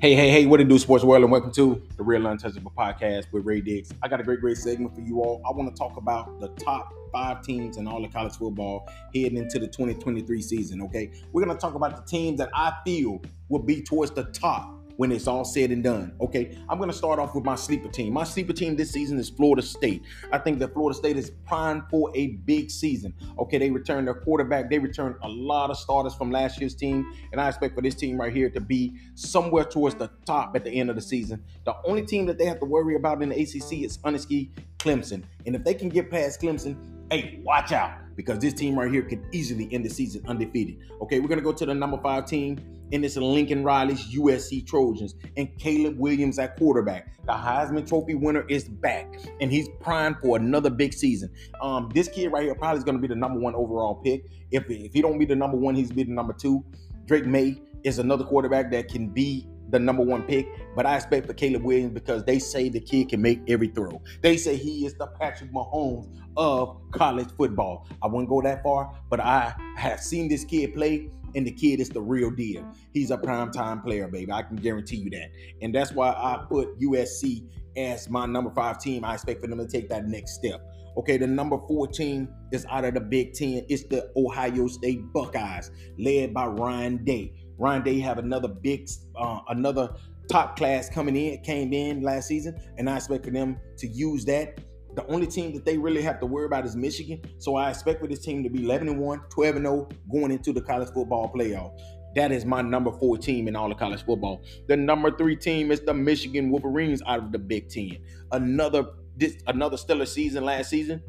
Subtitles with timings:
[0.00, 3.30] Hey, hey, hey, what it do, sports world, and welcome to the Real Untouchable Podcast
[3.32, 3.92] with Ray Diggs.
[4.02, 5.42] I got a great, great segment for you all.
[5.46, 9.36] I want to talk about the top five teams in all of college football heading
[9.36, 11.12] into the 2023 season, okay?
[11.32, 14.79] We're going to talk about the teams that I feel will be towards the top
[15.00, 16.12] when it's all said and done.
[16.20, 18.12] Okay, I'm going to start off with my sleeper team.
[18.12, 20.02] My sleeper team this season is Florida State.
[20.30, 23.14] I think that Florida State is primed for a big season.
[23.38, 27.10] Okay, they returned their quarterback, they returned a lot of starters from last year's team,
[27.32, 30.64] and I expect for this team right here to be somewhere towards the top at
[30.64, 31.42] the end of the season.
[31.64, 35.22] The only team that they have to worry about in the ACC is honestly Clemson,
[35.46, 36.76] and if they can get past Clemson,
[37.10, 40.76] hey, watch out because this team right here could easily end the season undefeated.
[41.00, 42.60] Okay, we're gonna go to the number five team,
[42.92, 47.08] and it's Lincoln Riley's USC Trojans and Caleb Williams at quarterback.
[47.26, 51.30] The Heisman Trophy winner is back, and he's primed for another big season.
[51.60, 54.24] Um, this kid right here probably is gonna be the number one overall pick.
[54.50, 56.64] If if he don't be the number one, he's be the number two.
[57.06, 61.26] Drake Maye is another quarterback that can be the number one pick, but I expect
[61.26, 64.02] for Caleb Williams because they say the kid can make every throw.
[64.20, 67.86] They say he is the Patrick Mahomes of college football.
[68.02, 71.80] I wouldn't go that far, but I have seen this kid play, and the kid
[71.80, 72.70] is the real deal.
[72.92, 74.32] He's a prime time player, baby.
[74.32, 75.30] I can guarantee you that.
[75.62, 79.04] And that's why I put USC as my number five team.
[79.04, 80.60] I expect for them to take that next step.
[80.96, 83.64] Okay, the number 14 is out of the Big Ten.
[83.68, 87.32] It's the Ohio State Buckeyes, led by Ryan Day.
[87.58, 89.90] Ryan Day have another big, uh, another
[90.28, 94.24] top class coming in, came in last season, and I expect for them to use
[94.26, 94.60] that.
[94.94, 97.20] The only team that they really have to worry about is Michigan.
[97.38, 100.32] So I expect for this team to be 11 and 1, 12 and 0 going
[100.32, 101.78] into the college football playoff.
[102.16, 104.42] That is my number four team in all of college football.
[104.66, 107.98] The number three team is the Michigan Wolverines out of the Big Ten.
[108.32, 108.84] Another
[109.16, 111.02] this another stellar season last season.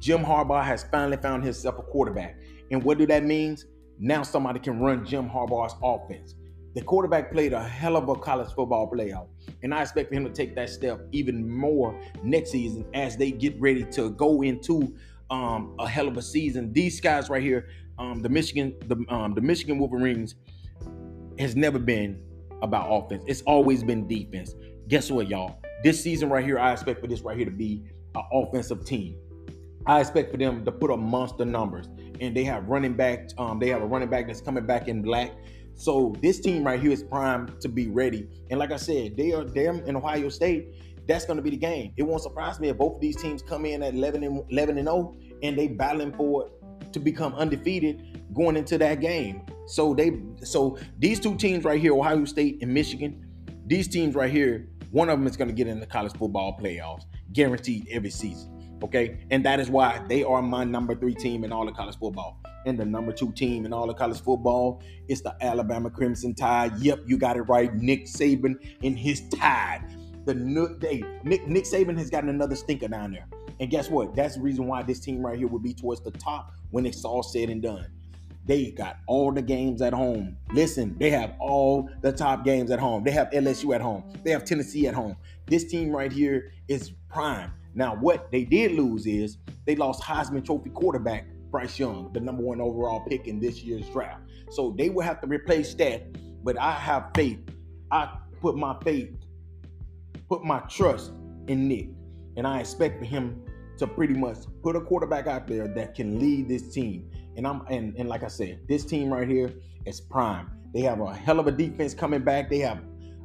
[0.00, 2.36] Jim Harbaugh has finally found himself a quarterback.
[2.70, 3.66] And what do that means?
[3.98, 6.34] Now somebody can run Jim Harbaugh's offense.
[6.74, 9.28] The quarterback played a hell of a college football playoff,
[9.62, 13.30] and I expect for him to take that step even more next season as they
[13.30, 14.92] get ready to go into
[15.30, 16.72] um, a hell of a season.
[16.72, 20.34] These guys right here, um, the Michigan, the um, the Michigan Wolverines,
[21.38, 22.20] has never been
[22.60, 23.22] about offense.
[23.28, 24.54] It's always been defense.
[24.88, 25.60] Guess what, y'all?
[25.84, 27.84] This season right here, I expect for this right here to be
[28.16, 29.16] an offensive team.
[29.86, 31.88] I expect for them to put up monster numbers
[32.20, 33.28] and they have running back.
[33.38, 35.32] Um, they have a running back that's coming back in black.
[35.74, 38.28] So this team right here is primed to be ready.
[38.50, 40.68] And like I said, they are them in Ohio State.
[41.06, 41.92] That's going to be the game.
[41.96, 44.78] It won't surprise me if both of these teams come in at 11 and 11
[44.78, 46.50] and 0 and they battling for
[46.92, 49.42] to become undefeated going into that game.
[49.66, 53.26] So they so these two teams right here, Ohio State and Michigan,
[53.66, 56.58] these teams right here, one of them is going to get in the college football
[56.58, 58.53] playoffs, guaranteed every season.
[58.82, 59.18] Okay.
[59.30, 62.40] And that is why they are my number three team in all of college football.
[62.66, 66.78] And the number two team in all of college football is the Alabama Crimson Tide.
[66.78, 67.74] Yep, you got it right.
[67.74, 69.82] Nick Saban in his tide.
[70.24, 70.34] The
[70.80, 73.26] day Nick Nick Saban has gotten another stinker down there.
[73.60, 74.14] And guess what?
[74.14, 77.04] That's the reason why this team right here will be towards the top when it's
[77.04, 77.86] all said and done.
[78.46, 80.36] They got all the games at home.
[80.52, 83.02] Listen, they have all the top games at home.
[83.04, 84.04] They have LSU at home.
[84.22, 85.16] They have Tennessee at home.
[85.46, 87.52] This team right here is prime.
[87.74, 92.42] Now, what they did lose is they lost Heisman Trophy quarterback Bryce Young, the number
[92.42, 94.22] one overall pick in this year's draft.
[94.50, 96.06] So they will have to replace that.
[96.42, 97.38] But I have faith.
[97.90, 99.10] I put my faith,
[100.28, 101.12] put my trust
[101.46, 101.88] in Nick.
[102.36, 103.40] And I expect for him
[103.78, 107.10] to pretty much put a quarterback out there that can lead this team.
[107.36, 109.52] And I'm and, and like I said, this team right here
[109.86, 110.50] is prime.
[110.72, 112.50] They have a hell of a defense coming back.
[112.50, 112.80] They have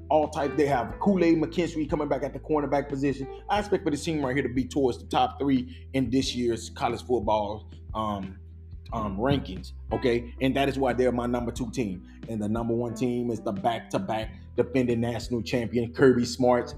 [0.09, 0.57] all type.
[0.57, 3.27] They have Kool-Aid McKinstry coming back at the cornerback position.
[3.49, 6.35] I expect for this team right here to be towards the top three in this
[6.35, 8.37] year's college football um,
[8.91, 9.73] um, rankings.
[9.91, 12.07] Okay, and that is why they're my number two team.
[12.27, 16.75] And the number one team is the back-to-back defending national champion Kirby Smart's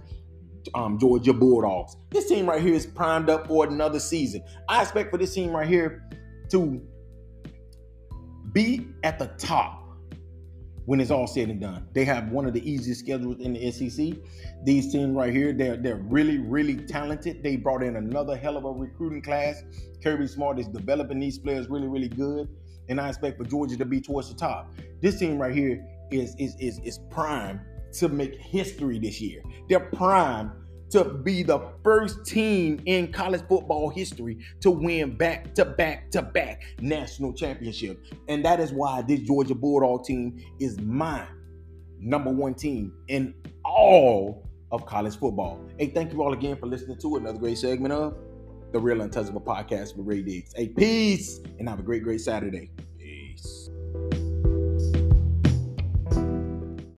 [0.75, 1.97] um, Georgia Bulldogs.
[2.11, 4.43] This team right here is primed up for another season.
[4.69, 6.07] I expect for this team right here
[6.49, 6.81] to
[8.51, 9.80] be at the top
[10.91, 11.87] when it's all said and done.
[11.93, 14.13] They have one of the easiest schedules in the SEC.
[14.65, 17.41] These teams right here, they're they're really really talented.
[17.41, 19.63] They brought in another hell of a recruiting class.
[20.03, 22.49] Kirby Smart is developing these players really really good,
[22.89, 24.73] and I expect for Georgia to be towards the top.
[25.01, 27.61] This team right here is is is is prime
[27.93, 29.41] to make history this year.
[29.69, 30.51] They're prime
[30.91, 36.21] to be the first team in college football history to win back to back to
[36.21, 38.03] back national championship.
[38.27, 41.25] And that is why this Georgia Bulldog team is my
[41.99, 43.33] number one team in
[43.63, 45.65] all of college football.
[45.77, 48.15] Hey, thank you all again for listening to another great segment of
[48.71, 50.53] the Real Untouchable Podcast with Ray Diggs.
[50.55, 52.71] Hey, peace and have a great, great Saturday.